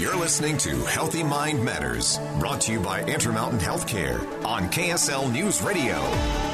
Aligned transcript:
You're 0.00 0.16
listening 0.16 0.56
to 0.58 0.82
Healthy 0.86 1.22
Mind 1.22 1.62
Matters, 1.62 2.18
brought 2.38 2.62
to 2.62 2.72
you 2.72 2.80
by 2.80 3.02
Intermountain 3.02 3.58
Healthcare 3.58 4.18
on 4.46 4.70
KSL 4.70 5.30
News 5.30 5.60
Radio. 5.60 6.49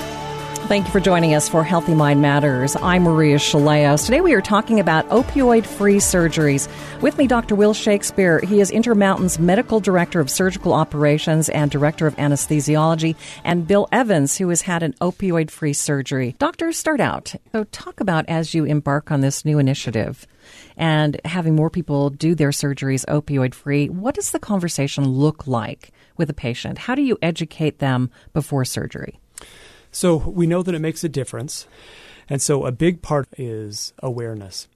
Thank 0.58 0.86
you 0.86 0.92
for 0.92 1.00
joining 1.00 1.34
us 1.34 1.48
for 1.48 1.62
Healthy 1.62 1.94
Mind 1.94 2.20
Matters. 2.20 2.76
I'm 2.82 3.04
Maria 3.04 3.36
Shilaos. 3.36 4.04
Today 4.04 4.20
we 4.20 4.34
are 4.34 4.40
talking 4.40 4.80
about 4.80 5.08
opioid 5.10 5.64
free 5.64 5.98
surgeries. 5.98 6.68
With 7.00 7.16
me, 7.18 7.26
Dr. 7.26 7.54
Will 7.54 7.72
Shakespeare. 7.72 8.40
He 8.40 8.60
is 8.60 8.72
Intermountain's 8.72 9.38
Medical 9.38 9.78
Director 9.78 10.18
of 10.18 10.28
Surgical 10.28 10.72
Operations 10.72 11.48
and 11.48 11.70
Director 11.70 12.06
of 12.08 12.16
Anesthesiology, 12.16 13.14
and 13.44 13.66
Bill 13.66 13.86
Evans, 13.92 14.36
who 14.36 14.48
has 14.48 14.62
had 14.62 14.82
an 14.82 14.94
opioid 14.94 15.50
free 15.50 15.72
surgery. 15.72 16.34
Doctor, 16.38 16.72
start 16.72 17.00
out. 17.00 17.34
So, 17.52 17.64
talk 17.64 18.00
about 18.00 18.24
as 18.28 18.52
you 18.52 18.64
embark 18.64 19.12
on 19.12 19.20
this 19.20 19.44
new 19.44 19.58
initiative 19.58 20.26
and 20.76 21.20
having 21.24 21.54
more 21.54 21.70
people 21.70 22.10
do 22.10 22.34
their 22.34 22.50
surgeries 22.50 23.04
opioid 23.06 23.54
free, 23.54 23.88
what 23.88 24.16
does 24.16 24.32
the 24.32 24.40
conversation 24.40 25.06
look 25.06 25.46
like 25.46 25.92
with 26.16 26.28
a 26.28 26.34
patient? 26.34 26.78
How 26.78 26.94
do 26.94 27.02
you 27.02 27.18
educate 27.22 27.78
them 27.78 28.10
before 28.32 28.64
surgery? 28.64 29.20
So 29.96 30.16
we 30.18 30.46
know 30.46 30.62
that 30.62 30.74
it 30.74 30.80
makes 30.80 31.04
a 31.04 31.08
difference. 31.08 31.66
And 32.28 32.42
so 32.42 32.66
a 32.66 32.70
big 32.70 33.00
part 33.00 33.28
is 33.38 33.94
awareness. 34.02 34.68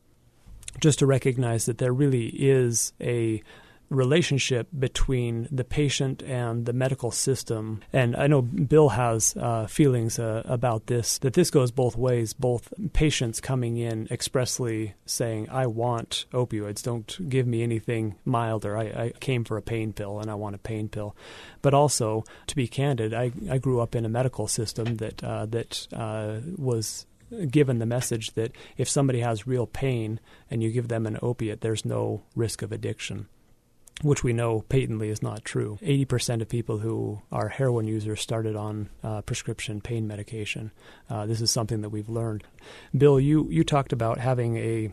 Just 0.80 1.00
to 1.00 1.06
recognize 1.06 1.66
that 1.66 1.76
there 1.76 1.92
really 1.92 2.28
is 2.28 2.94
a 3.02 3.42
relationship 3.90 4.68
between 4.78 5.48
the 5.50 5.64
patient 5.64 6.22
and 6.22 6.64
the 6.64 6.72
medical 6.72 7.10
system. 7.10 7.80
And 7.92 8.16
I 8.16 8.28
know 8.28 8.40
Bill 8.40 8.90
has 8.90 9.36
uh, 9.36 9.66
feelings 9.66 10.18
uh, 10.18 10.42
about 10.44 10.86
this, 10.86 11.18
that 11.18 11.34
this 11.34 11.50
goes 11.50 11.72
both 11.72 11.96
ways, 11.96 12.32
both 12.32 12.72
patients 12.92 13.40
coming 13.40 13.76
in 13.76 14.06
expressly 14.10 14.94
saying, 15.06 15.50
I 15.50 15.66
want 15.66 16.26
opioids, 16.32 16.82
don't 16.82 17.28
give 17.28 17.46
me 17.46 17.62
anything 17.62 18.14
milder. 18.24 18.78
I, 18.78 18.84
I 18.84 19.12
came 19.18 19.44
for 19.44 19.56
a 19.56 19.62
pain 19.62 19.92
pill 19.92 20.20
and 20.20 20.30
I 20.30 20.34
want 20.34 20.54
a 20.54 20.58
pain 20.58 20.88
pill. 20.88 21.16
But 21.60 21.74
also, 21.74 22.24
to 22.46 22.56
be 22.56 22.68
candid, 22.68 23.12
I, 23.12 23.32
I 23.50 23.58
grew 23.58 23.80
up 23.80 23.96
in 23.96 24.04
a 24.04 24.08
medical 24.08 24.46
system 24.46 24.96
that, 24.98 25.22
uh, 25.24 25.46
that 25.46 25.88
uh, 25.92 26.36
was 26.56 27.06
given 27.50 27.78
the 27.78 27.86
message 27.86 28.32
that 28.34 28.52
if 28.76 28.88
somebody 28.88 29.20
has 29.20 29.46
real 29.48 29.66
pain 29.66 30.20
and 30.48 30.62
you 30.62 30.70
give 30.70 30.88
them 30.88 31.06
an 31.06 31.18
opiate, 31.22 31.60
there's 31.60 31.84
no 31.84 32.22
risk 32.36 32.62
of 32.62 32.70
addiction 32.70 33.26
which 34.02 34.24
we 34.24 34.32
know 34.32 34.62
patently 34.68 35.08
is 35.08 35.22
not 35.22 35.44
true. 35.44 35.78
80% 35.82 36.40
of 36.40 36.48
people 36.48 36.78
who 36.78 37.20
are 37.30 37.48
heroin 37.48 37.86
users 37.86 38.20
started 38.20 38.56
on 38.56 38.88
uh, 39.02 39.22
prescription 39.22 39.80
pain 39.80 40.06
medication. 40.06 40.70
Uh, 41.08 41.26
this 41.26 41.40
is 41.40 41.50
something 41.50 41.82
that 41.82 41.90
we've 41.90 42.08
learned. 42.08 42.44
Bill, 42.96 43.20
you, 43.20 43.46
you 43.50 43.64
talked 43.64 43.92
about 43.92 44.18
having 44.18 44.56
a 44.56 44.92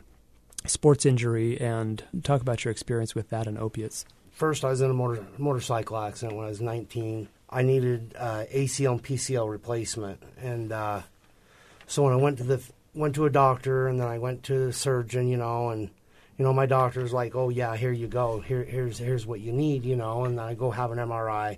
sports 0.65 1.05
injury 1.05 1.59
and 1.59 2.03
talk 2.23 2.41
about 2.41 2.65
your 2.65 2.71
experience 2.71 3.15
with 3.15 3.29
that 3.29 3.47
and 3.47 3.57
opiates. 3.57 4.05
First, 4.31 4.63
I 4.63 4.69
was 4.69 4.81
in 4.81 4.91
a 4.91 4.93
motor, 4.93 5.25
motorcycle 5.37 5.97
accident 5.97 6.37
when 6.37 6.45
I 6.45 6.49
was 6.49 6.61
19. 6.61 7.27
I 7.49 7.61
needed 7.61 8.13
uh, 8.17 8.43
ACL 8.53 8.91
and 8.91 9.03
PCL 9.03 9.49
replacement, 9.49 10.21
and 10.39 10.71
uh, 10.71 11.01
so 11.87 12.03
when 12.03 12.13
I 12.13 12.17
went 12.17 12.37
to 12.39 12.43
the 12.43 12.61
went 12.93 13.15
to 13.15 13.25
a 13.25 13.29
doctor, 13.29 13.87
and 13.87 13.99
then 13.99 14.07
I 14.07 14.19
went 14.19 14.43
to 14.43 14.67
a 14.67 14.73
surgeon, 14.73 15.27
you 15.27 15.37
know, 15.37 15.69
and 15.69 15.89
you 16.37 16.45
know, 16.45 16.53
my 16.53 16.67
doctor's 16.67 17.13
like, 17.13 17.35
"Oh 17.35 17.49
yeah, 17.49 17.75
here 17.75 17.91
you 17.91 18.07
go. 18.07 18.39
Here, 18.39 18.63
here's 18.63 18.99
here's 18.99 19.25
what 19.25 19.39
you 19.39 19.51
need," 19.51 19.85
you 19.85 19.95
know, 19.95 20.25
and 20.25 20.37
then 20.37 20.45
I 20.45 20.53
go 20.53 20.71
have 20.71 20.91
an 20.91 20.99
MRI, 20.99 21.57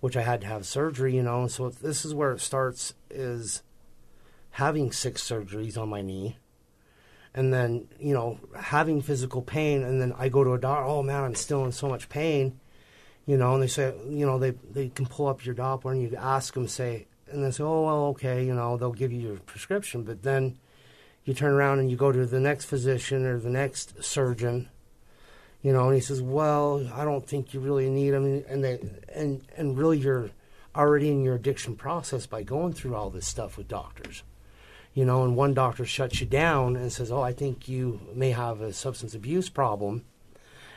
which 0.00 0.16
I 0.16 0.22
had 0.22 0.42
to 0.42 0.46
have 0.46 0.66
surgery, 0.66 1.16
you 1.16 1.22
know. 1.22 1.46
So 1.46 1.70
this 1.70 2.04
is 2.04 2.14
where 2.14 2.32
it 2.32 2.40
starts: 2.40 2.94
is 3.10 3.62
having 4.50 4.92
six 4.92 5.22
surgeries 5.22 5.78
on 5.78 5.88
my 5.88 6.02
knee, 6.02 6.36
and 7.34 7.54
then 7.54 7.88
you 7.98 8.12
know 8.12 8.38
having 8.54 9.00
physical 9.00 9.40
pain, 9.40 9.82
and 9.82 10.00
then 10.00 10.12
I 10.18 10.28
go 10.28 10.44
to 10.44 10.52
a 10.52 10.58
doctor. 10.58 10.84
Oh 10.84 11.02
man, 11.02 11.24
I'm 11.24 11.34
still 11.34 11.64
in 11.64 11.72
so 11.72 11.88
much 11.88 12.10
pain, 12.10 12.60
you 13.24 13.38
know. 13.38 13.54
And 13.54 13.62
they 13.62 13.66
say, 13.68 13.94
you 14.08 14.26
know, 14.26 14.38
they 14.38 14.50
they 14.50 14.90
can 14.90 15.06
pull 15.06 15.28
up 15.28 15.44
your 15.46 15.54
DOPL 15.54 15.90
and 15.90 16.02
you 16.02 16.14
ask 16.16 16.52
them, 16.52 16.68
say, 16.68 17.06
and 17.30 17.42
they 17.42 17.50
say, 17.50 17.64
"Oh 17.64 17.86
well, 17.86 18.04
okay," 18.08 18.44
you 18.44 18.54
know, 18.54 18.76
they'll 18.76 18.92
give 18.92 19.12
you 19.12 19.20
your 19.20 19.36
prescription, 19.38 20.02
but 20.02 20.22
then 20.22 20.58
you 21.24 21.34
turn 21.34 21.52
around 21.52 21.78
and 21.78 21.90
you 21.90 21.96
go 21.96 22.10
to 22.10 22.26
the 22.26 22.40
next 22.40 22.64
physician 22.64 23.26
or 23.26 23.38
the 23.38 23.50
next 23.50 24.02
surgeon, 24.02 24.68
you 25.62 25.72
know, 25.72 25.86
and 25.86 25.94
he 25.94 26.00
says, 26.00 26.22
"Well, 26.22 26.88
I 26.94 27.04
don't 27.04 27.26
think 27.26 27.52
you 27.52 27.60
really 27.60 27.90
need 27.90 28.10
them," 28.10 28.44
and 28.48 28.64
they 28.64 28.78
and 29.14 29.42
and 29.56 29.76
really 29.76 29.98
you're 29.98 30.30
already 30.74 31.10
in 31.10 31.22
your 31.22 31.34
addiction 31.34 31.76
process 31.76 32.26
by 32.26 32.42
going 32.42 32.72
through 32.72 32.94
all 32.94 33.10
this 33.10 33.26
stuff 33.26 33.58
with 33.58 33.68
doctors, 33.68 34.22
you 34.94 35.04
know, 35.04 35.24
and 35.24 35.36
one 35.36 35.54
doctor 35.54 35.84
shuts 35.84 36.20
you 36.20 36.26
down 36.26 36.76
and 36.76 36.92
says, 36.92 37.10
"Oh, 37.10 37.22
I 37.22 37.32
think 37.32 37.68
you 37.68 38.00
may 38.14 38.30
have 38.30 38.60
a 38.60 38.72
substance 38.72 39.14
abuse 39.14 39.48
problem," 39.48 40.04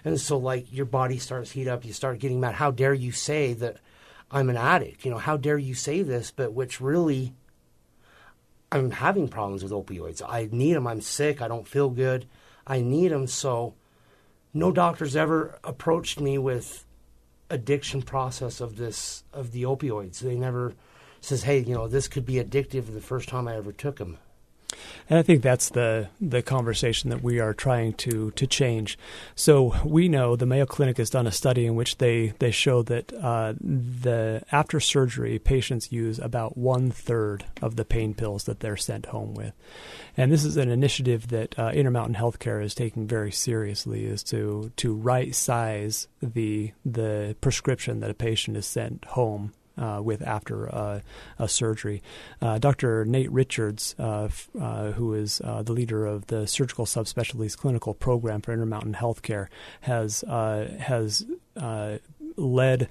and 0.03 0.19
so 0.19 0.38
like 0.38 0.74
your 0.74 0.85
body 0.85 1.18
starts 1.18 1.51
heat 1.51 1.68
up, 1.68 1.85
you 1.85 1.94
start 1.94 2.19
getting 2.19 2.40
mad. 2.40 2.56
How 2.56 2.72
dare 2.72 2.94
you 2.94 3.12
say 3.12 3.53
that 3.53 3.78
I'm 4.31 4.50
an 4.50 4.57
addict? 4.57 5.06
You 5.06 5.12
know, 5.12 5.18
how 5.18 5.38
dare 5.38 5.57
you 5.57 5.75
say 5.75 6.01
this? 6.01 6.31
But 6.31 6.53
which 6.53 6.81
really 6.81 7.34
I'm 8.72 8.92
having 8.92 9.28
problems 9.28 9.64
with 9.64 9.72
opioids. 9.74 10.22
I 10.28 10.48
need 10.52 10.74
them. 10.74 10.88
I'm 10.88 11.02
sick. 11.02 11.42
I 11.42 11.48
don't 11.48 11.68
feel 11.68 11.90
good. 11.90 12.26
I 12.66 12.82
need 12.82 13.09
them. 13.09 13.28
So, 13.28 13.74
no 14.54 14.72
doctors 14.72 15.16
ever 15.16 15.59
approached 15.64 16.20
me 16.20 16.38
with 16.38 16.86
addiction 17.50 18.02
process 18.02 18.62
of 18.62 18.78
this 18.78 19.24
of 19.34 19.52
the 19.52 19.64
opioids. 19.64 20.20
They 20.20 20.36
never 20.36 20.74
says, 21.20 21.44
"Hey, 21.44 21.60
you 21.60 21.76
know, 21.76 21.88
this 21.88 22.08
could 22.08 22.26
be 22.26 22.36
addictive." 22.36 22.94
The 22.94 23.02
first 23.02 23.28
time 23.28 23.48
I 23.48 23.58
ever 23.58 23.74
took 23.74 23.98
them. 23.98 24.18
And 25.09 25.19
I 25.19 25.24
think 25.24 25.42
that's 25.42 25.69
the 25.69 26.08
the 26.22 26.42
conversation 26.42 27.09
that 27.09 27.22
we 27.22 27.40
are 27.40 27.53
trying 27.53 27.94
to 27.96 28.31
to 28.31 28.47
change. 28.47 28.97
So 29.36 29.75
we 29.84 30.08
know 30.08 30.36
the 30.36 30.46
Mayo 30.46 30.66
Clinic 30.66 30.97
has 30.97 31.09
done 31.09 31.28
a 31.28 31.31
study 31.31 31.66
in 31.66 31.75
which 31.75 31.97
they 31.97 32.34
they 32.40 32.52
show 32.52 32.81
that 32.84 33.12
uh, 33.14 33.53
the 33.59 34.44
after 34.52 34.80
surgery 34.80 35.38
patients 35.40 35.92
use 35.92 36.18
about 36.19 36.58
one 36.58 36.92
third 36.92 37.46
of 37.62 37.75
the 37.75 37.86
pain 37.86 38.14
pills 38.14 38.46
that 38.46 38.62
they're 38.62 38.78
sent 38.78 39.08
home 39.08 39.34
with, 39.34 39.53
and 40.16 40.31
this 40.31 40.46
is 40.46 40.58
an 40.58 40.69
initiative 40.69 41.28
that 41.28 41.59
uh, 41.59 41.72
Intermountain 41.74 42.16
Healthcare 42.16 42.63
is 42.63 42.74
taking 42.74 43.06
very 43.06 43.31
seriously. 43.31 44.06
Is 44.06 44.24
to 44.24 44.72
to 44.78 44.94
right 44.94 45.36
size 45.36 46.08
the 46.22 46.72
the 46.86 47.36
prescription 47.42 48.00
that 48.00 48.09
a 48.09 48.16
patient 48.16 48.56
is 48.56 48.66
sent 48.66 49.03
home 49.06 49.53
uh, 49.81 50.02
with 50.02 50.22
after 50.22 50.74
uh, 50.74 51.00
a 51.40 51.47
surgery. 51.47 52.02
Uh, 52.42 52.59
Dr. 52.59 53.03
Nate 53.06 53.31
Richards, 53.31 53.96
uh, 54.00 54.25
f- 54.25 54.50
who 54.96 55.14
is 55.14 55.40
the 55.40 55.74
leader 55.74 56.06
of 56.06 56.28
the 56.28 56.47
Surgical 56.47 56.86
Subspecialties 56.86 57.58
Clinical 57.58 57.94
Program 57.94 58.42
for 58.42 58.53
Intermountain 58.53 58.94
Healthcare, 58.94 59.47
has 59.81 60.24
has 60.30 61.25
led 62.38 62.90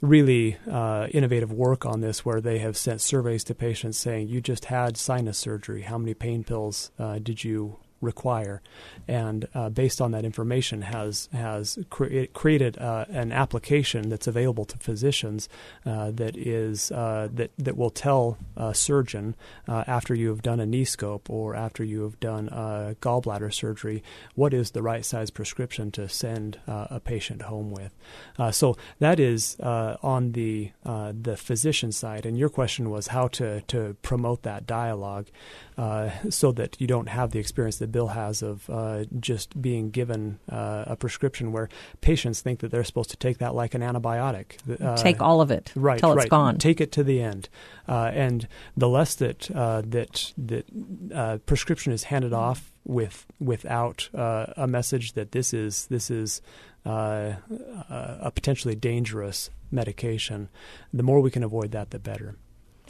really 0.00 0.56
uh, 0.70 1.08
innovative 1.10 1.52
work 1.52 1.84
on 1.84 2.00
this 2.00 2.24
where 2.24 2.40
they 2.40 2.58
have 2.58 2.76
sent 2.76 3.00
surveys 3.00 3.44
to 3.44 3.54
patients 3.54 3.98
saying 3.98 4.28
you 4.28 4.40
just 4.40 4.66
had 4.66 4.96
sinus 4.96 5.36
surgery 5.36 5.82
how 5.82 5.98
many 5.98 6.14
pain 6.14 6.42
pills 6.42 6.90
uh, 6.98 7.18
did 7.18 7.44
you 7.44 7.76
require, 8.00 8.62
and 9.06 9.46
uh, 9.54 9.68
based 9.68 10.00
on 10.00 10.10
that 10.12 10.24
information, 10.24 10.82
has 10.82 11.28
has 11.32 11.78
cre- 11.90 12.24
created 12.32 12.78
uh, 12.78 13.04
an 13.08 13.32
application 13.32 14.08
that's 14.08 14.26
available 14.26 14.64
to 14.64 14.78
physicians 14.78 15.48
uh, 15.84 16.10
that 16.10 16.36
is 16.36 16.90
uh, 16.92 17.28
that 17.32 17.50
that 17.58 17.76
will 17.76 17.90
tell 17.90 18.38
a 18.56 18.74
surgeon 18.74 19.34
uh, 19.68 19.84
after 19.86 20.14
you 20.14 20.28
have 20.28 20.42
done 20.42 20.60
a 20.60 20.66
knee 20.66 20.84
scope 20.84 21.28
or 21.28 21.54
after 21.54 21.84
you 21.84 22.02
have 22.02 22.18
done 22.20 22.48
gallbladder 23.00 23.52
surgery 23.52 24.02
what 24.34 24.54
is 24.54 24.70
the 24.70 24.82
right 24.82 25.04
size 25.04 25.30
prescription 25.30 25.90
to 25.90 26.08
send 26.08 26.58
a 26.66 27.00
patient 27.00 27.42
home 27.42 27.70
with. 27.70 27.94
so 28.54 28.76
that 28.98 29.20
is 29.20 29.56
on 29.60 30.32
the 30.32 30.70
the 30.84 31.36
physician 31.36 31.92
side, 31.92 32.24
and 32.24 32.38
your 32.38 32.48
question 32.48 32.90
was 32.90 33.08
how 33.08 33.28
to 33.28 33.60
to 33.62 33.96
promote 34.02 34.42
that 34.42 34.66
dialogue 34.66 35.26
so 36.28 36.52
that 36.52 36.80
you 36.80 36.86
don't 36.86 37.08
have 37.08 37.30
the 37.30 37.38
experience 37.38 37.78
that 37.78 37.89
bill 37.90 38.08
has 38.08 38.42
of 38.42 38.68
uh, 38.70 39.04
just 39.18 39.60
being 39.60 39.90
given 39.90 40.38
uh, 40.48 40.84
a 40.86 40.96
prescription 40.96 41.52
where 41.52 41.68
patients 42.00 42.40
think 42.40 42.60
that 42.60 42.70
they're 42.70 42.84
supposed 42.84 43.10
to 43.10 43.16
take 43.16 43.38
that 43.38 43.54
like 43.54 43.74
an 43.74 43.82
antibiotic. 43.82 44.56
Uh, 44.80 44.96
take 44.96 45.20
all 45.20 45.40
of 45.40 45.50
it, 45.50 45.72
right? 45.74 45.98
Till 45.98 46.14
right. 46.14 46.24
it's 46.24 46.30
gone. 46.30 46.58
Take 46.58 46.80
it 46.80 46.92
to 46.92 47.04
the 47.04 47.20
end, 47.20 47.48
uh, 47.88 48.10
and 48.14 48.48
the 48.76 48.88
less 48.88 49.14
that 49.16 49.50
uh, 49.50 49.82
that 49.86 50.32
that 50.38 50.66
uh, 51.14 51.38
prescription 51.46 51.92
is 51.92 52.04
handed 52.04 52.32
off 52.32 52.72
with 52.84 53.26
without 53.38 54.08
a 54.14 54.66
message 54.66 55.12
that 55.12 55.32
this 55.32 55.52
is 55.52 55.86
this 55.86 56.10
is 56.10 56.40
a 56.84 58.32
potentially 58.34 58.74
dangerous 58.74 59.50
medication, 59.70 60.48
the 60.92 61.02
more 61.02 61.20
we 61.20 61.30
can 61.30 61.42
avoid 61.42 61.72
that, 61.72 61.90
the 61.90 61.98
better. 61.98 62.36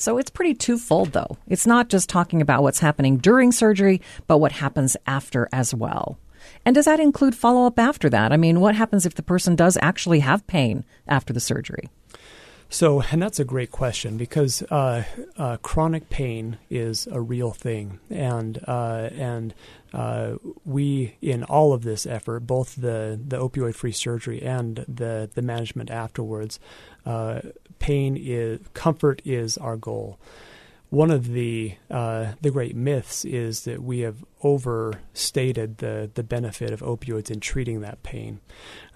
So 0.01 0.17
it's 0.17 0.31
pretty 0.31 0.55
twofold, 0.55 1.13
though. 1.13 1.37
It's 1.47 1.67
not 1.67 1.91
just 1.91 2.09
talking 2.09 2.41
about 2.41 2.63
what's 2.63 2.81
happening 2.81 3.19
during 3.19 3.53
surgery, 3.53 4.01
but 4.27 4.39
what 4.39 4.53
happens 4.53 4.97
after 5.07 5.47
as 5.53 5.75
well. 5.75 6.19
And 6.65 6.75
does 6.75 6.87
that 6.87 7.01
include 7.01 7.35
follow 7.35 7.67
up 7.67 7.79
after 7.79 8.09
that? 8.09 8.33
I 8.33 8.39
mean, 8.39 8.61
what 8.61 8.75
happens 8.75 9.05
if 9.05 9.15
the 9.15 9.23
person 9.23 9.57
does 9.57 9.77
actually 9.83 10.21
have 10.21 10.47
pain 10.47 10.87
after 11.07 11.35
the 11.35 11.41
surgery? 11.41 11.91
So, 12.71 13.03
and 13.11 13.21
that's 13.21 13.39
a 13.39 13.45
great 13.45 13.73
question 13.73 14.17
because 14.17 14.63
uh, 14.71 15.05
uh, 15.37 15.59
chronic 15.59 16.09
pain 16.09 16.57
is 16.71 17.07
a 17.11 17.21
real 17.21 17.51
thing, 17.51 17.99
and 18.09 18.63
uh, 18.67 19.11
and 19.13 19.53
uh, 19.93 20.37
we 20.65 21.17
in 21.21 21.43
all 21.43 21.73
of 21.73 21.83
this 21.83 22.07
effort, 22.07 22.47
both 22.47 22.77
the 22.77 23.21
the 23.23 23.37
opioid 23.37 23.75
free 23.75 23.93
surgery 23.93 24.41
and 24.41 24.85
the 24.87 25.29
the 25.35 25.43
management 25.43 25.91
afterwards, 25.91 26.61
uh, 27.05 27.41
pain 27.81 28.17
is 28.17 28.61
comfort 28.75 29.21
is 29.25 29.59
our 29.59 29.77
goal 29.77 30.19
one 30.91 31.13
of 31.13 31.29
the 31.29 31.77
uh, 31.89 32.33
the 32.41 32.51
great 32.51 32.75
myths 32.75 33.25
is 33.25 33.63
that 33.63 33.81
we 33.83 34.01
have 34.01 34.25
overstated 34.43 35.79
the 35.79 36.11
the 36.13 36.25
benefit 36.25 36.73
of 36.73 36.81
opioids 36.81 37.31
in 37.31 37.39
treating 37.39 37.81
that 37.81 38.03
pain. 38.03 38.41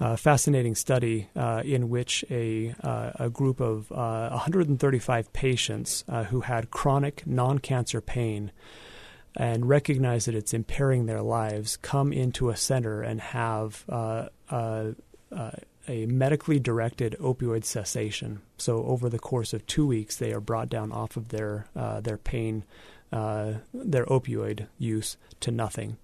A 0.01 0.05
uh, 0.05 0.17
fascinating 0.17 0.75
study 0.75 1.29
uh, 1.37 1.63
in 1.65 1.89
which 1.89 2.25
a 2.31 2.75
uh, 2.83 3.13
a 3.15 3.31
group 3.31 3.61
of 3.61 3.91
135 3.91 5.27
uh, 5.27 5.31
patients 5.33 6.05
uh, 6.09 6.25
who 6.25 6.41
had 6.41 6.71
chronic 6.71 7.25
non-cancer 7.27 8.01
pain 8.01 8.51
and 9.37 9.69
recognize 9.69 10.25
that 10.27 10.35
it's 10.35 10.53
impairing 10.53 11.07
their 11.07 11.23
lives 11.23 11.77
come 11.77 12.13
into 12.13 12.51
a 12.51 12.57
center 12.57 13.03
and 13.03 13.21
have 13.21 13.85
a 15.89 16.07
medically 16.07 16.59
directed 16.59 17.17
opioid 17.21 17.65
cessation. 17.65 18.41
So 18.59 18.85
over 18.85 19.09
the 19.09 19.19
course 19.19 19.53
of 19.53 19.67
two 19.67 19.87
weeks, 19.87 20.17
they 20.17 20.33
are 20.33 20.41
brought 20.41 20.69
down 20.69 20.93
off 20.93 21.17
of 21.17 21.29
their 21.29 21.67
uh, 21.77 22.01
their 22.01 22.17
pain, 22.17 22.65
uh, 23.13 23.55
their 23.73 24.07
opioid 24.07 24.67
use 24.79 25.17
to 25.41 25.51
nothing. 25.51 25.97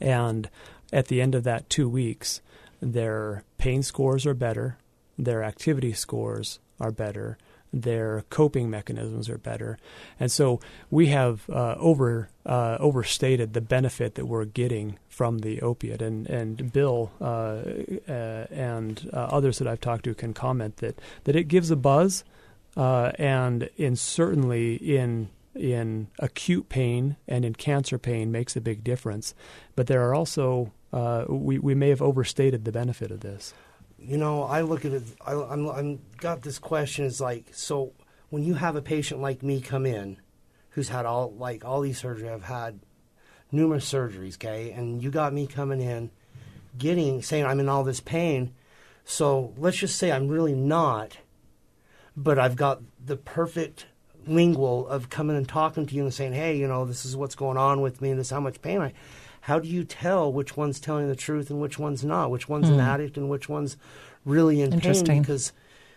And 0.00 0.48
at 0.92 1.08
the 1.08 1.20
end 1.20 1.34
of 1.34 1.44
that 1.44 1.68
two 1.68 1.88
weeks, 1.88 2.40
their 2.80 3.42
pain 3.58 3.82
scores 3.82 4.26
are 4.26 4.34
better, 4.34 4.78
their 5.18 5.42
activity 5.42 5.92
scores 5.92 6.58
are 6.78 6.92
better, 6.92 7.38
their 7.82 8.24
coping 8.30 8.70
mechanisms 8.70 9.28
are 9.28 9.38
better, 9.38 9.78
and 10.18 10.30
so 10.30 10.60
we 10.90 11.06
have 11.08 11.48
uh, 11.50 11.74
over 11.78 12.30
uh, 12.44 12.76
overstated 12.80 13.52
the 13.52 13.60
benefit 13.60 14.14
that 14.14 14.26
we're 14.26 14.44
getting 14.44 14.98
from 15.08 15.38
the 15.38 15.60
opiate. 15.60 16.02
And 16.02 16.26
and 16.28 16.72
Bill 16.72 17.10
uh, 17.20 17.62
uh 18.08 18.46
and 18.50 19.10
uh, 19.12 19.16
others 19.16 19.58
that 19.58 19.68
I've 19.68 19.80
talked 19.80 20.04
to 20.04 20.14
can 20.14 20.34
comment 20.34 20.78
that 20.78 21.00
that 21.24 21.36
it 21.36 21.44
gives 21.44 21.70
a 21.70 21.76
buzz, 21.76 22.24
uh, 22.76 23.12
and 23.18 23.68
in 23.76 23.96
certainly 23.96 24.76
in 24.76 25.28
in 25.54 26.08
acute 26.18 26.68
pain 26.68 27.16
and 27.26 27.44
in 27.44 27.54
cancer 27.54 27.98
pain 27.98 28.30
makes 28.30 28.56
a 28.56 28.60
big 28.60 28.84
difference. 28.84 29.34
But 29.74 29.86
there 29.86 30.08
are 30.08 30.14
also 30.14 30.72
we 31.28 31.58
we 31.58 31.74
may 31.74 31.90
have 31.90 32.02
overstated 32.02 32.64
the 32.64 32.72
benefit 32.72 33.10
of 33.10 33.20
this 33.20 33.52
you 33.98 34.16
know, 34.16 34.42
I 34.42 34.62
look 34.62 34.84
at 34.84 34.92
it. 34.92 35.04
I, 35.24 35.34
I'm, 35.34 35.68
I'm 35.68 36.00
got 36.18 36.42
this 36.42 36.58
question. 36.58 37.04
Is 37.04 37.20
like, 37.20 37.46
so 37.52 37.92
when 38.30 38.42
you 38.42 38.54
have 38.54 38.76
a 38.76 38.82
patient 38.82 39.20
like 39.20 39.42
me 39.42 39.60
come 39.60 39.86
in, 39.86 40.18
who's 40.70 40.88
had 40.88 41.06
all 41.06 41.32
like 41.32 41.64
all 41.64 41.80
these 41.80 42.00
surgeries, 42.00 42.32
I've 42.32 42.44
had 42.44 42.80
numerous 43.50 43.90
surgeries, 43.90 44.34
okay, 44.34 44.70
and 44.72 45.02
you 45.02 45.10
got 45.10 45.32
me 45.32 45.46
coming 45.46 45.80
in, 45.80 46.10
getting 46.78 47.22
saying 47.22 47.46
I'm 47.46 47.60
in 47.60 47.68
all 47.68 47.84
this 47.84 48.00
pain. 48.00 48.54
So 49.04 49.54
let's 49.56 49.76
just 49.76 49.96
say 49.96 50.10
I'm 50.10 50.28
really 50.28 50.54
not, 50.54 51.18
but 52.16 52.38
I've 52.38 52.56
got 52.56 52.82
the 53.04 53.16
perfect 53.16 53.86
lingual 54.26 54.86
of 54.88 55.08
coming 55.08 55.36
and 55.36 55.48
talking 55.48 55.86
to 55.86 55.94
you 55.94 56.02
and 56.02 56.12
saying, 56.12 56.32
hey, 56.32 56.56
you 56.56 56.66
know, 56.66 56.84
this 56.84 57.04
is 57.04 57.16
what's 57.16 57.36
going 57.36 57.56
on 57.56 57.80
with 57.80 58.02
me 58.02 58.10
and 58.10 58.18
this 58.18 58.26
is 58.26 58.32
how 58.32 58.40
much 58.40 58.60
pain 58.60 58.80
I 58.80 58.92
how 59.46 59.60
do 59.60 59.68
you 59.68 59.84
tell 59.84 60.32
which 60.32 60.56
one's 60.56 60.80
telling 60.80 61.06
the 61.06 61.14
truth 61.14 61.50
and 61.50 61.60
which 61.60 61.78
one's 61.78 62.04
not? 62.04 62.32
Which 62.32 62.48
one's 62.48 62.66
mm. 62.66 62.70
an 62.70 62.74
hmm. 62.74 62.80
addict 62.80 63.16
and 63.16 63.28
which 63.28 63.48
one's 63.48 63.76
really 64.24 64.60
in 64.60 64.80
pain? 64.80 65.22
Because 65.22 65.52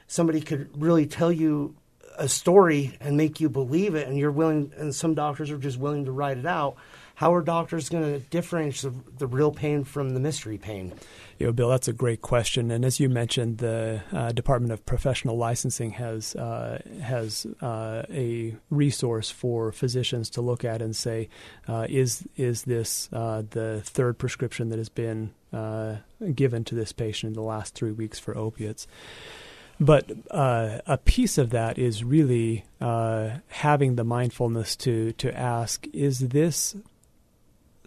somebody 0.06 0.40
could 0.40 0.69
really 0.80 1.07
tell 1.07 1.31
you 1.31 1.75
a 2.19 2.30
story 2.30 2.96
and 3.00 3.18
make 3.18 3.40
you 3.40 3.50
believe 3.50 3.96
it, 3.96 4.07
and 4.07 4.19
you're 4.19 4.30
willing, 4.30 4.72
and 4.78 4.94
some 4.94 5.16
doctors 5.16 5.50
are 5.50 5.57
just 5.57 5.80
willing 5.80 6.06
to 6.06 6.12
write 6.12 6.38
it 6.38 6.46
out. 6.46 6.75
How 7.19 7.33
are 7.33 7.42
doctors 7.42 7.89
going 7.89 8.06
to 8.06 8.19
differentiate 8.19 8.94
the, 8.94 9.12
the 9.18 9.27
real 9.27 9.51
pain 9.51 9.83
from 9.83 10.12
the 10.12 10.21
mystery 10.21 10.57
pain? 10.57 10.94
You 11.38 11.48
know, 11.48 11.51
Bill, 11.51 11.68
that's 11.68 11.89
a 11.89 11.94
great 11.94 12.21
question. 12.21 12.71
And 12.71 12.86
as 12.86 13.01
you 13.01 13.10
mentioned, 13.10 13.57
the 13.57 14.01
uh, 14.13 14.31
Department 14.31 14.71
of 14.71 14.86
Professional 14.86 15.36
Licensing 15.36 15.92
has 15.92 16.33
uh, 16.38 16.81
has 17.04 17.45
uh, 17.62 18.04
a 18.10 18.56
resource 18.69 19.30
for 19.30 19.74
physicians 19.74 20.30
to 20.30 20.42
look 20.42 20.63
at 20.63 20.81
and 20.81 20.95
say, 20.95 21.27
uh, 21.68 21.88
is 21.89 22.25
is 22.38 22.63
this 22.63 23.10
uh, 23.12 23.44
the 23.50 23.81
third 23.83 24.18
prescription 24.18 24.69
that 24.69 24.77
has 24.77 24.88
been 24.88 25.33
uh, 25.51 25.98
given 26.33 26.63
to 26.63 26.74
this 26.74 26.94
patient 26.94 27.31
in 27.31 27.33
the 27.33 27.42
last 27.42 27.75
three 27.75 27.92
weeks 27.92 28.18
for 28.18 28.38
opiates? 28.38 28.88
But 29.77 30.10
uh, 30.31 30.80
a 30.86 30.98
piece 30.98 31.38
of 31.38 31.50
that 31.50 31.77
is 31.77 32.01
really 32.01 32.63
uh, 32.80 33.39
having 33.50 33.95
the 33.95 34.06
mindfulness 34.06 34.77
to 34.77 35.12
to 35.12 35.38
ask: 35.38 35.86
Is 35.92 36.19
this 36.19 36.77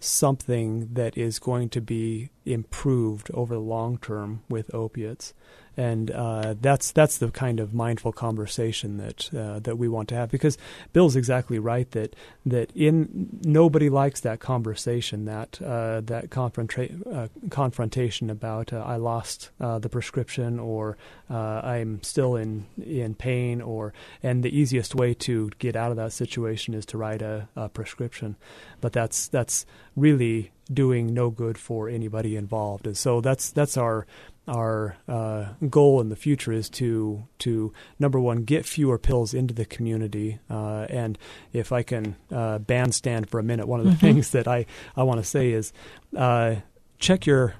something 0.03 0.93
that 0.93 1.17
is 1.17 1.39
going 1.39 1.69
to 1.69 1.81
be 1.81 2.29
improved 2.45 3.31
over 3.33 3.55
the 3.55 3.61
long 3.61 3.97
term 3.97 4.43
with 4.49 4.73
opiates, 4.73 5.33
and 5.75 6.11
uh, 6.11 6.53
that's 6.61 6.91
that's 6.91 7.17
the 7.17 7.31
kind 7.31 7.59
of 7.59 7.73
mindful 7.73 8.11
conversation 8.11 8.97
that 8.97 9.33
uh, 9.33 9.59
that 9.59 9.77
we 9.77 9.87
want 9.87 10.09
to 10.09 10.15
have. 10.15 10.29
Because 10.29 10.57
Bill's 10.91 11.15
exactly 11.15 11.57
right 11.57 11.89
that 11.91 12.15
that 12.45 12.71
in 12.75 13.39
nobody 13.43 13.89
likes 13.89 14.21
that 14.21 14.39
conversation, 14.39 15.25
that 15.25 15.61
uh, 15.61 16.01
that 16.01 16.29
confronta- 16.29 17.07
uh, 17.11 17.27
confrontation 17.49 18.29
about 18.29 18.71
uh, 18.71 18.83
I 18.85 18.97
lost 18.97 19.49
uh, 19.59 19.79
the 19.79 19.89
prescription 19.89 20.59
or 20.59 20.97
I'm 21.29 22.03
still 22.03 22.35
in 22.35 22.67
in 22.85 23.15
pain, 23.15 23.61
or 23.61 23.93
and 24.21 24.43
the 24.43 24.55
easiest 24.55 24.93
way 24.93 25.15
to 25.15 25.49
get 25.57 25.75
out 25.75 25.89
of 25.89 25.97
that 25.97 26.13
situation 26.13 26.75
is 26.75 26.85
to 26.87 26.97
write 26.97 27.23
a, 27.23 27.47
a 27.55 27.69
prescription, 27.69 28.35
but 28.81 28.93
that's 28.93 29.27
that's 29.29 29.65
really 29.95 30.51
doing 30.71 31.13
no 31.13 31.29
good 31.29 31.57
for 31.57 31.89
anybody 31.89 32.35
involved. 32.35 32.87
And 32.87 32.97
so 32.97 33.21
that's 33.21 33.51
that's 33.51 33.77
our 33.77 34.05
our 34.47 34.97
uh, 35.07 35.53
goal 35.69 36.01
in 36.01 36.09
the 36.09 36.15
future 36.15 36.51
is 36.51 36.69
to 36.69 37.23
to 37.39 37.73
number 37.99 38.19
one 38.19 38.43
get 38.43 38.65
fewer 38.65 38.97
pills 38.97 39.33
into 39.33 39.53
the 39.53 39.65
community. 39.65 40.39
Uh, 40.49 40.85
and 40.89 41.17
if 41.53 41.71
I 41.71 41.83
can 41.83 42.15
uh, 42.31 42.59
bandstand 42.59 43.29
for 43.29 43.39
a 43.39 43.43
minute, 43.43 43.67
one 43.67 43.79
of 43.79 43.85
the 43.85 43.91
mm-hmm. 43.93 44.05
things 44.05 44.31
that 44.31 44.47
I 44.47 44.65
I 44.95 45.03
want 45.03 45.19
to 45.19 45.25
say 45.25 45.51
is 45.51 45.71
uh, 46.15 46.55
check 46.99 47.25
your 47.25 47.55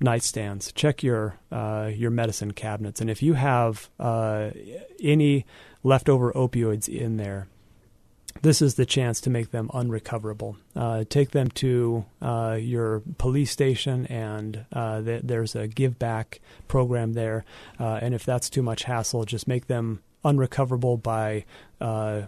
nightstands, 0.00 0.74
check 0.74 1.02
your 1.02 1.38
uh, 1.52 1.90
your 1.94 2.10
medicine 2.10 2.52
cabinets, 2.52 3.00
and 3.00 3.10
if 3.10 3.22
you 3.22 3.34
have 3.34 3.88
uh, 4.00 4.50
any 5.00 5.46
leftover 5.82 6.32
opioids 6.32 6.88
in 6.88 7.16
there 7.16 7.46
this 8.44 8.60
is 8.60 8.74
the 8.74 8.84
chance 8.84 9.22
to 9.22 9.30
make 9.30 9.50
them 9.50 9.70
unrecoverable. 9.72 10.58
Uh, 10.76 11.04
take 11.08 11.30
them 11.30 11.48
to 11.48 12.04
uh, 12.20 12.58
your 12.60 13.02
police 13.16 13.50
station, 13.50 14.06
and 14.06 14.66
uh, 14.70 15.00
th- 15.00 15.22
there's 15.24 15.56
a 15.56 15.66
give 15.66 15.98
back 15.98 16.40
program 16.68 17.14
there. 17.14 17.46
Uh, 17.80 17.98
and 18.02 18.14
if 18.14 18.24
that's 18.24 18.50
too 18.50 18.62
much 18.62 18.84
hassle, 18.84 19.24
just 19.24 19.48
make 19.48 19.66
them 19.66 20.02
unrecoverable 20.26 20.98
by 20.98 21.44
uh, 21.80 22.22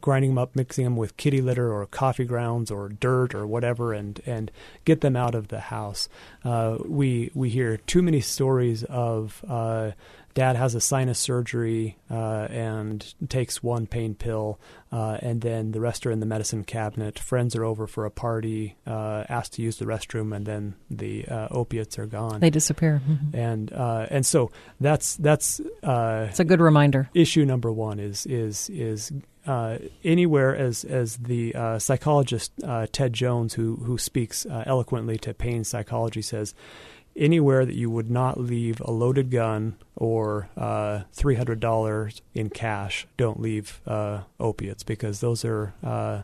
grinding 0.00 0.32
them 0.32 0.38
up, 0.38 0.56
mixing 0.56 0.84
them 0.84 0.96
with 0.96 1.16
kitty 1.16 1.40
litter 1.40 1.72
or 1.72 1.86
coffee 1.86 2.24
grounds 2.24 2.70
or 2.70 2.88
dirt 2.88 3.32
or 3.32 3.46
whatever, 3.46 3.92
and 3.92 4.20
and 4.26 4.50
get 4.84 5.02
them 5.02 5.14
out 5.14 5.36
of 5.36 5.48
the 5.48 5.60
house. 5.60 6.08
Uh, 6.44 6.78
we 6.84 7.30
we 7.32 7.48
hear 7.48 7.76
too 7.76 8.02
many 8.02 8.20
stories 8.20 8.82
of 8.84 9.44
dad 10.34 10.56
has 10.56 10.74
a 10.74 10.80
sinus 10.80 11.18
surgery 11.18 11.98
uh, 12.10 12.46
and 12.50 13.14
takes 13.28 13.62
one 13.62 13.86
pain 13.86 14.14
pill, 14.14 14.60
uh, 14.92 15.18
and 15.20 15.40
then 15.40 15.72
the 15.72 15.80
rest 15.80 16.06
are 16.06 16.10
in 16.10 16.20
the 16.20 16.26
medicine 16.26 16.64
cabinet. 16.64 17.18
Friends 17.18 17.56
are 17.56 17.64
over 17.64 17.86
for 17.86 18.04
a 18.04 18.10
party, 18.10 18.76
uh, 18.86 19.24
asked 19.28 19.54
to 19.54 19.62
use 19.62 19.76
the 19.78 19.84
restroom, 19.84 20.34
and 20.34 20.46
then 20.46 20.74
the 20.90 21.26
uh, 21.26 21.48
opiates 21.50 21.98
are 21.98 22.06
gone. 22.06 22.40
They 22.40 22.50
disappear. 22.50 23.02
Mm-hmm. 23.08 23.36
And 23.36 23.72
uh, 23.72 24.06
and 24.10 24.24
so 24.24 24.50
that's 24.80 25.16
that's 25.16 25.60
uh, 25.82 26.26
it's 26.28 26.40
a 26.40 26.44
good 26.44 26.60
reminder. 26.60 27.10
Issue 27.14 27.44
number 27.44 27.72
one 27.72 27.98
is 27.98 28.26
is 28.26 28.70
is 28.70 29.12
uh, 29.46 29.78
anywhere 30.04 30.54
as 30.54 30.84
as 30.84 31.16
the 31.16 31.54
uh, 31.54 31.78
psychologist 31.78 32.52
uh, 32.62 32.86
Ted 32.92 33.12
Jones, 33.12 33.54
who 33.54 33.76
who 33.76 33.98
speaks 33.98 34.46
eloquently 34.46 35.18
to 35.18 35.34
pain 35.34 35.64
psychology, 35.64 36.22
says, 36.22 36.54
anywhere 37.20 37.64
that 37.64 37.74
you 37.74 37.90
would 37.90 38.10
not 38.10 38.40
leave 38.40 38.80
a 38.80 38.90
loaded 38.90 39.30
gun 39.30 39.76
or 39.94 40.48
uh, 40.56 41.02
$300 41.14 42.20
in 42.34 42.50
cash, 42.50 43.06
don't 43.16 43.40
leave 43.40 43.80
uh, 43.86 44.22
opiates 44.40 44.82
because 44.82 45.20
those 45.20 45.44
are 45.44 45.74
uh, 45.84 46.22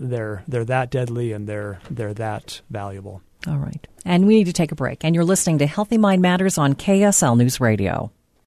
they're 0.00 0.42
they're 0.48 0.64
that 0.64 0.90
deadly 0.90 1.32
and 1.32 1.48
they're 1.48 1.80
they're 1.90 2.14
that 2.14 2.60
valuable. 2.70 3.22
All 3.46 3.58
right. 3.58 3.86
And 4.04 4.26
we 4.26 4.36
need 4.36 4.46
to 4.46 4.52
take 4.52 4.72
a 4.72 4.74
break. 4.74 5.04
And 5.04 5.14
you're 5.14 5.24
listening 5.24 5.58
to 5.58 5.66
Healthy 5.66 5.98
Mind 5.98 6.22
Matters 6.22 6.58
on 6.58 6.74
KSL 6.74 7.36
News 7.36 7.60
Radio. 7.60 8.10